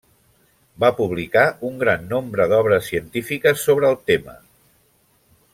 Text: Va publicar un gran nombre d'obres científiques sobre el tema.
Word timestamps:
Va 0.83 0.89
publicar 0.99 1.43
un 1.69 1.77
gran 1.83 2.09
nombre 2.15 2.49
d'obres 2.53 2.89
científiques 2.93 3.67
sobre 3.69 3.93
el 3.93 4.03
tema. 4.11 4.39